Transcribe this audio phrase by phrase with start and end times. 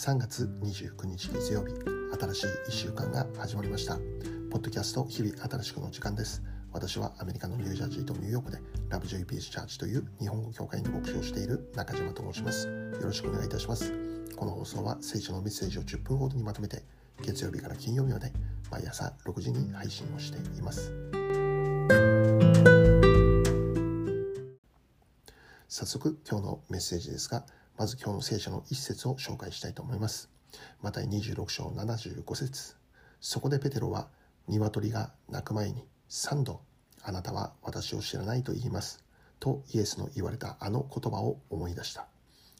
[0.00, 1.74] 3月29日月曜日
[2.18, 3.96] 新しい1週間が始まりました。
[4.50, 6.42] ポッドキャスト日々新しくの時間です。
[6.72, 8.56] 私はアメリカのニュージャージーとニューヨークで
[8.88, 12.66] ラブジョイピースチャーチという日本語教会に牧師をしている中島と申します。
[12.66, 13.92] よろしくお願いいたします。
[14.36, 16.82] この放送は聖書のメッセージを10分ほどにまとめて
[17.22, 18.32] 月曜日から金曜日まで
[18.70, 20.94] 毎朝6時に配信をしています。
[25.68, 27.44] 早速今日のメッセージですが
[27.80, 30.28] まず今日の聖書の一節を紹介したいと思います。
[30.82, 32.76] マタイ26章75節
[33.22, 34.08] そこでペテロは
[34.48, 36.60] 鶏が鳴く前に3度
[37.02, 39.02] あなたは私を知らないと言います
[39.38, 42.06] とイエスの言われたあの言葉を思い出した。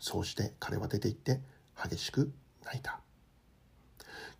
[0.00, 1.40] そうして彼は出て行って
[1.80, 2.32] 激しく
[2.64, 2.98] 泣いた。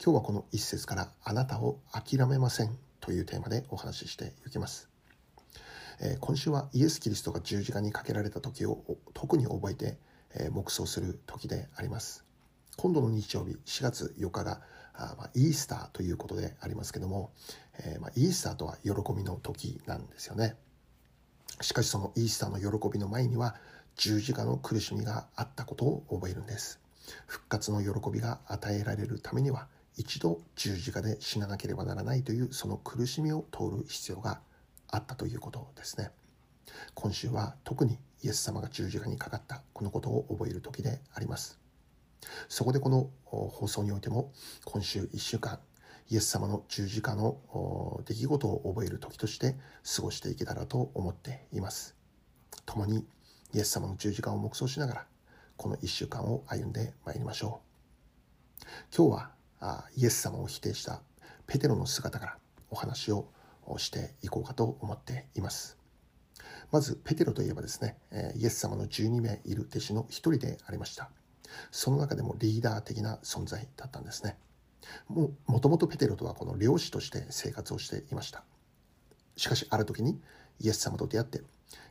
[0.04, 4.88] 今日はこの一節からあなたを諦めませんというテーマでお話ししていきます。
[6.01, 8.82] えー、今週はイエス・キリストが十字架にかけられた時を
[9.13, 9.98] 特に覚えて
[10.37, 12.24] え黙想する時であります。
[12.77, 14.60] 今度の日曜日4月4日が
[14.95, 17.32] あ、まあ、イースターということでありますけども、
[17.79, 20.57] えー、まあ、イースターとは喜びの時なんですよね。
[21.60, 23.54] しかしそのイースターの喜びの前には
[23.96, 26.80] 十字架の苦しみがあったことを覚えるんです。
[27.26, 34.41] 復活の喜びが与えられるためには一度十字架で死ななければならないというその苦しみを通る必要が
[34.91, 36.10] あったということですね。
[36.95, 41.59] 今週は特にイエス様が十字架にかかったこのことを覚える時であります。
[42.48, 44.32] そこでこの放送においても
[44.65, 45.59] 今週1週間
[46.10, 49.57] イエス様の十字架の出来事を覚える時として
[49.96, 51.95] 過ごしていけたらと思っています。
[52.66, 53.07] 共に
[53.52, 55.07] イエス様の十字架を黙想しながら
[55.57, 57.60] この1週間を歩んでまいりましょ
[58.60, 58.65] う。
[58.96, 61.01] 今日はイエス様を否定した
[61.46, 62.38] ペテロの姿から
[62.70, 63.29] お話を
[63.79, 65.84] していこうかと思っています。
[66.70, 67.97] まずペテロといえばですね
[68.37, 71.10] イエス様の12名いる弟子の一人でありました。
[71.70, 74.36] その中でもリーダー的な存在だったんですね。
[75.08, 78.44] もともとペテロとはこの漁師として生活をしていました。
[79.36, 80.20] しかしある時に
[80.60, 81.42] イエス様と出会って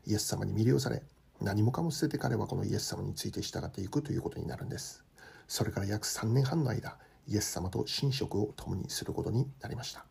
[0.06, 1.02] イエス様に魅了され
[1.42, 5.04] 何もかも捨てて彼はこのイエス様について従っていくということになるんです。
[5.48, 6.98] それから約3年半の間
[7.28, 10.06] イエス様と寝食を共にすることになりました。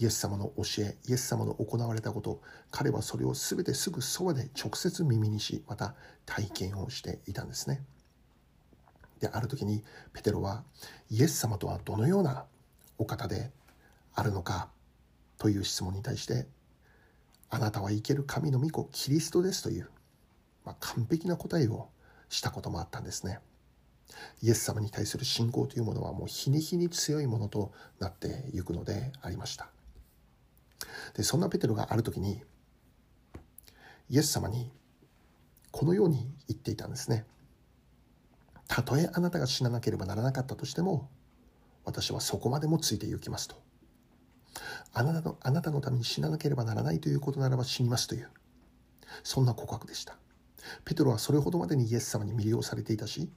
[0.00, 2.40] イエス様の教えイエス様の行われたこと
[2.70, 5.94] 彼はそれを全てすぐそばで直接耳にしまた
[6.26, 7.82] 体験をしていたんですね。
[9.20, 10.64] である時にペテロは
[11.10, 12.44] イエス様とはどのような
[12.98, 13.50] お方で
[14.14, 14.68] あるのか
[15.38, 16.46] という質問に対して
[17.50, 19.88] あなたは生ける神の御子キリストですという、
[20.64, 21.88] まあ、完璧な答えを
[22.28, 23.38] したこともあったんですね。
[24.42, 29.68] イエス様に対する信仰というものはもう日に日に強いものとなっていくのでありました。
[31.14, 32.42] でそんなペテロがある時に
[34.10, 34.72] イエス様に
[35.70, 37.26] このように言っていたんですね。
[38.68, 41.10] たとえあなたが死ななければならなかったとしても
[41.84, 43.56] 私はそこまでもついて行きますと。
[44.92, 48.30] あなたのあなたのために死ななければならないということならば死にますという
[49.22, 50.16] そんな告白でした。
[50.84, 53.30] ペテロはそれほどまでにイエス様に魅了されていたし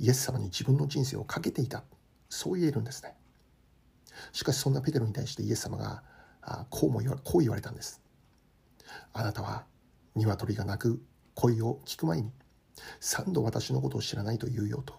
[0.00, 1.84] イエス様に自分の人生をかけていた
[2.28, 3.14] そう言えるんですね。
[4.32, 6.02] しかしそんなペテロに対してイエス様が
[6.50, 8.00] あこうも言わこう言われたんです。
[9.12, 9.64] あなたは
[10.14, 11.02] 鶏が鳴く
[11.34, 12.32] 声を聞く前に
[13.00, 14.94] 三度私のことを知らないと言うよと。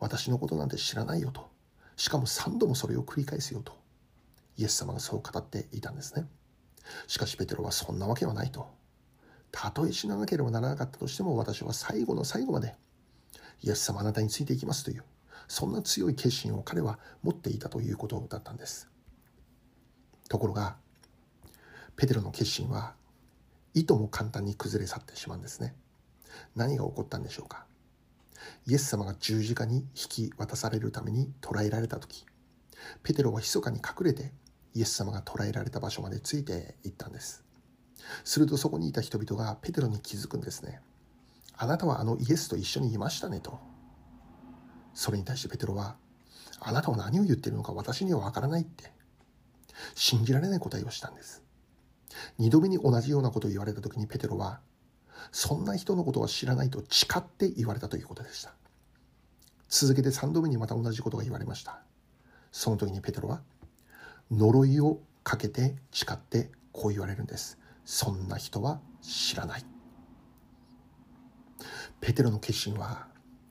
[0.00, 1.48] 私のことなんて知らないよと。
[1.96, 3.78] しかも三度もそれを繰り返すよと。
[4.56, 6.26] イエス様がそう語っていたんですね。
[7.06, 8.66] しかしペテロはそんなわけはないと。
[9.52, 12.74] たとえ死ななければならなかったとしても私は最後の最後まで
[13.62, 15.04] イエス様あなたについていきますという
[15.46, 18.91] そんな強い決心を彼は持っていたということだったんです。
[20.32, 20.76] ところが
[21.94, 22.94] ペテロの決心は
[23.74, 25.74] いとも簡単に崩れ去ってしまうんですね。
[26.56, 27.66] 何が起こったんでしょうか。
[28.66, 32.24] イエス様が十字架に引き渡されるために捕らえられた時
[33.02, 34.32] ペテロは密かに隠れて
[34.74, 37.44] イエス様が捕らえられた場所までついていったんです。
[38.24, 40.80] するとそこにいた人々がペテロに気づくんですね。
[41.58, 43.60] あなたはあのイエスと一緒にいましたねと。
[44.94, 45.96] それに対してペテロは
[46.58, 49.01] あなたは何を言ってるのか私にはわからないって。
[49.94, 51.42] 信じられない答えをしたんです。
[52.38, 54.60] 二度目に同じようなことを言われた時にペテロは、
[55.30, 58.52] そんな人のことは知らないと誓って言われたということでした。
[59.68, 61.80] 続けて三度目にまた同じことが言われました。
[62.50, 63.42] その時にペテロは、
[64.30, 67.58] 呪いをかけて誓ってこう言われるんです。
[67.84, 69.64] そんな人は知らない。
[72.00, 73.06] ペテロの決心は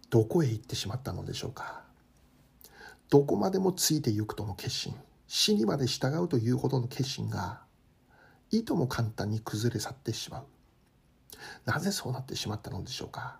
[0.09, 1.83] どこへ行ってしまったのでしょうか。
[3.09, 4.95] どこまでもついてゆくとの決心。
[5.33, 7.61] 死にまで従うというほどの決心が
[8.51, 10.43] いとも簡単に崩れ去ってしまう。
[11.63, 13.39] なぜそうなってしまったのでしょうか？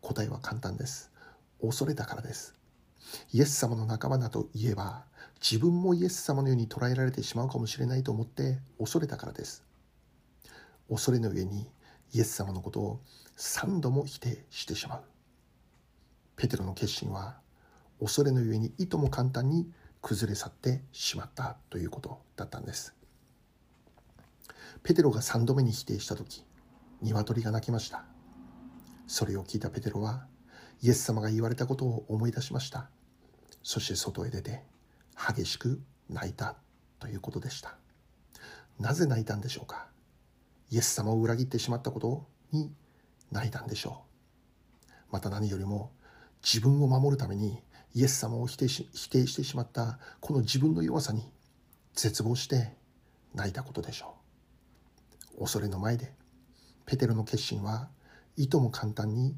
[0.00, 1.12] 答えは簡単です。
[1.60, 2.54] 恐れたからです。
[3.34, 5.04] イエス様の仲間だと言えば
[5.38, 9.62] 自分もイエス様のように捉えられてしまうかもしれないと思って恐れたからです。
[10.88, 11.68] 恐れの上に
[12.14, 13.00] イエス様のことを
[13.36, 15.02] 3度も否定してしまう。
[16.34, 17.36] ペテロの決心は
[18.00, 19.70] 恐れのゆえにいとも簡単に
[20.08, 22.94] 崩れ去ってしまったということだったんです。
[24.84, 26.44] ペテロが3度目に否定した時
[27.02, 28.04] 鶏が鳴きました。
[29.08, 30.28] それを聞いたペテロは
[30.80, 32.88] イエス様が言われたことを思い出しました。
[33.64, 34.62] そして外へ出て
[35.16, 36.54] 激しく泣いた
[37.00, 37.76] ということでした。
[38.78, 39.88] なぜ泣いたんでしょうか？
[40.70, 42.72] イエス様を裏切ってしまったことに
[43.32, 44.04] 泣いたんでしょ
[44.88, 44.92] う。
[45.10, 45.90] また何よりも
[46.44, 47.60] 自分を守るために
[47.96, 51.32] イエス様を否定し否定してしまったこの自分の弱さに
[51.94, 52.76] 絶望して
[53.34, 54.16] 泣いたことでしょ
[55.38, 55.40] う。
[55.40, 56.12] 恐れの前で
[56.84, 57.88] ペテロの決心は
[58.36, 59.34] いとも簡単に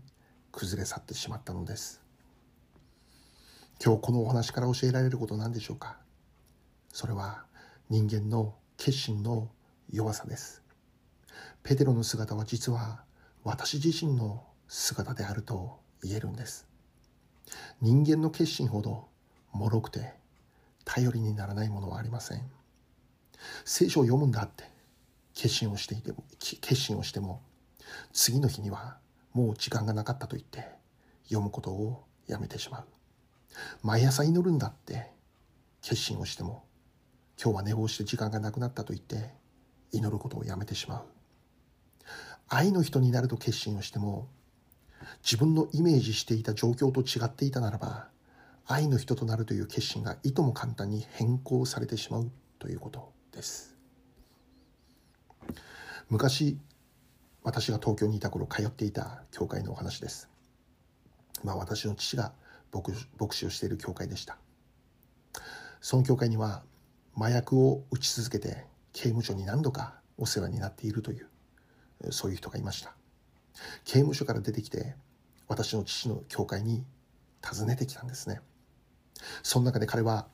[0.51, 2.03] 崩れ去ってしまったのです。
[3.81, 5.97] 今日このお話から教えられることなんでしょうか。
[6.93, 7.45] それは
[7.89, 9.53] 人間の決心の
[9.89, 10.65] 弱さです。
[11.63, 13.05] ペテロの姿は実は
[13.45, 16.68] 私自身の姿であると言えるんです。
[17.81, 19.07] 人間の決心ほど
[19.53, 20.13] 脆くて
[20.85, 22.43] 頼りにならないものはありません。
[23.65, 24.65] 聖書を読むんだって
[25.35, 27.41] 決心をしていても決心をしても
[28.13, 28.99] 次の日には
[29.33, 30.67] もう時間がなかったと言って
[31.25, 32.85] 読むことをやめてしまう。
[33.83, 35.11] 毎朝祈るんだって
[35.81, 36.65] 決心をしても
[37.41, 39.31] 今日は寝坊して時間がなくなったと言って
[39.93, 41.03] 祈ることをやめてしまう。
[42.49, 44.29] 愛の人になると決心をしても
[45.23, 48.09] 自分のイメージしていた状況と違っていたならば
[48.67, 53.77] 愛の人となるという決心がいとも簡単に変更されてしまうということです。
[56.11, 56.59] 昔
[57.43, 60.29] 私が東京にいた頃通っていた教会のお話です。
[61.45, 62.33] まあ私の父が
[62.73, 62.93] 牧
[63.37, 64.37] 師をしている教会でした。
[65.81, 66.63] その教会には
[67.17, 72.98] 麻薬を打ち続けて刑務所に何度かお世話になっているというそういう人がいました。
[73.85, 74.95] 刑務所から出てきて
[75.47, 76.85] 私の父の教会に
[77.45, 78.41] 訪ねてきたんですね。
[79.43, 80.29] その中で彼は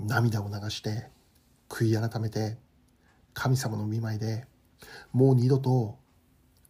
[0.00, 1.08] 涙を流して
[1.68, 2.56] 悔い改めて
[3.34, 4.46] 神様の見舞いで
[5.12, 5.98] もう二度と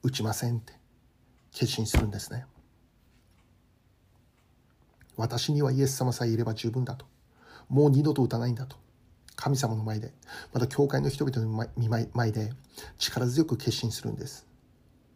[0.03, 0.73] 打ちませんって
[1.53, 2.47] 決心するんですね。
[5.17, 7.05] 私にはイエス様さえいれば十分だと。
[7.69, 8.77] もう二度と打たないんだと。
[9.37, 10.12] 神様の前で
[10.53, 11.67] また教会の人々の
[12.15, 12.53] 前で
[12.99, 14.47] 力強く決心するんです。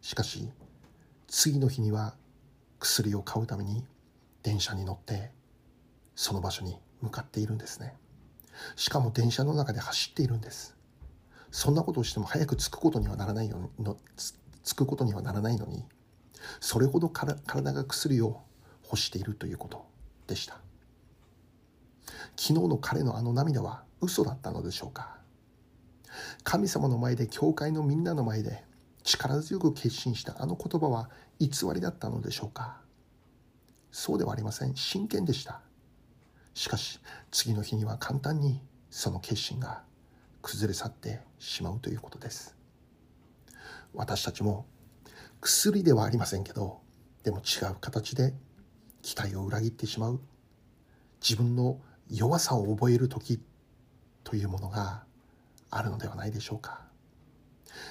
[0.05, 0.51] しかし
[1.29, 2.15] 次の日には
[2.79, 3.87] 薬を買うために
[4.43, 5.31] 電車に乗って
[6.15, 7.95] その場所に向かっているんですね。
[8.77, 10.77] しかも電車の中で走っているんです。
[11.51, 13.97] そんなことをしても早く着くことにはならないよの
[14.62, 15.87] 着くことにはならないのに
[16.61, 18.43] それほど体が薬を
[18.85, 19.87] 欲しているということ
[20.27, 20.59] でした。
[22.37, 25.17] 昨日の彼のあの涙は嘘だったのでしょうか。
[26.43, 28.65] 神様の前で教会のみんなの前で
[29.05, 32.81] 力強く決心したあの言葉は偽りだったのでしょうか？
[33.93, 34.75] そうではありません。
[34.75, 35.61] 真剣でした。
[36.55, 38.61] しかし次の日には簡単に
[38.91, 39.83] その決心が
[40.43, 42.56] 崩れ去ってしまうということです。
[43.93, 44.67] 私たちも
[45.41, 46.81] 薬ではありませんけど
[47.23, 48.34] でも違う形で
[49.03, 50.20] 期待を裏切ってしまう。
[51.20, 51.79] 自分の
[52.11, 53.41] 弱さを覚える時
[54.25, 55.05] というものが
[55.70, 56.81] あるのではないでしょうか。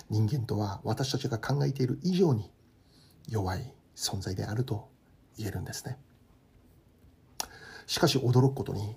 [0.09, 2.51] 人間とは私たちが考えている以上に
[3.29, 4.89] 弱い存在であると
[5.37, 5.97] 言えるんですね。
[7.85, 8.95] しかし驚くことに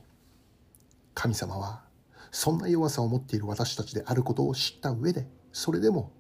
[1.15, 1.85] 神様は
[2.31, 6.13] そんな弱さを持っている私たちであることを知った上でそれでも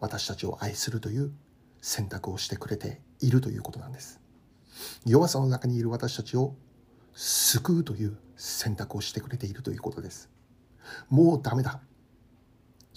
[0.00, 1.32] 私たちを愛するという
[1.80, 4.20] 選択をしてくれているということなんです。
[5.04, 6.54] 弱さの中にいる私たちを
[7.14, 10.30] 救うという選択をしてくれているということです。
[11.08, 11.80] もうダメだ。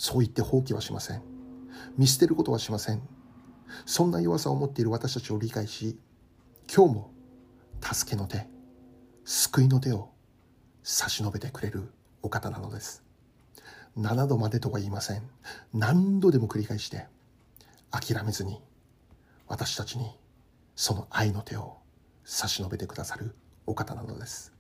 [0.01, 1.22] そう言って放棄はしません。
[1.96, 3.08] 見捨てることはしません。
[3.86, 5.96] そんな弱さを持っている私たちを理解し
[6.75, 7.12] 今日も
[7.79, 8.48] 助けの手
[9.25, 10.10] 救いの手を
[10.81, 11.91] 差し伸べてくれる
[12.24, 13.03] お方なのです。
[13.96, 15.22] 7度までとは言いません。
[15.72, 17.05] 何度でも繰り返して
[17.91, 18.60] 諦めずに
[19.48, 20.17] 私たちに
[20.75, 21.77] その愛の手を
[22.24, 23.36] 差し伸べてくださる
[23.67, 24.51] お方なのです。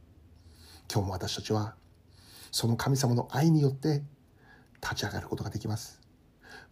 [0.87, 1.73] 今日も私たちは
[2.51, 4.03] その神様の愛によって
[4.81, 6.01] 立ち上がることができます。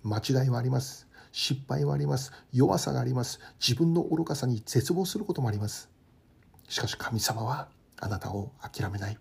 [0.04, 1.08] 間違いはあります。
[1.32, 2.32] 失敗はあります。
[2.52, 3.40] 弱さがあります。
[3.60, 5.90] 自分の愚かさに絶望することもあります。
[6.68, 9.18] しかし神様はあなたを諦めない。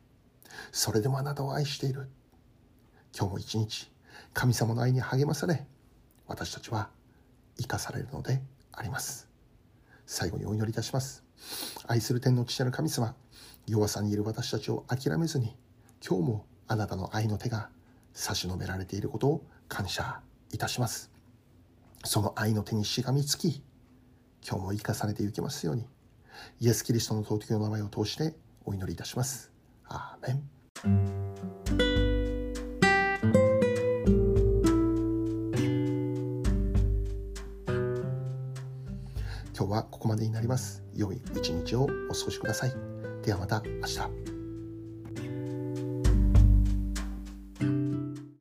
[0.73, 2.09] それでもあなたを愛している。
[3.17, 3.91] 今日も一日
[4.35, 5.67] 神様の愛に励まされ
[6.27, 6.91] 私たちは
[7.59, 8.41] 生かされるので
[8.73, 9.29] あります。
[10.07, 11.25] 最後にお祈りいたします。
[11.87, 13.15] 愛する天の父なる神様、
[13.67, 15.57] 弱さにいる私たちを諦めずに、
[16.07, 17.71] 今日もあなたの愛の手が
[18.19, 20.21] 差し伸べられていることを感謝
[20.51, 21.13] いたします。
[22.05, 23.63] その愛の手にしがみつき、
[24.47, 25.87] 今日も生かされていきますように、
[26.61, 28.35] イエス・キリストの尊きの名前を通して
[28.65, 29.53] お祈りいたします。
[29.87, 30.43] アーメン。
[39.57, 40.83] 今日はここまでになります。
[40.93, 42.75] 良い一日をお過ごしください。
[43.23, 44.38] ではまた明日。